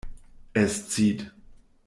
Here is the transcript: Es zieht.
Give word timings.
Es 0.53 0.89
zieht. 0.89 1.31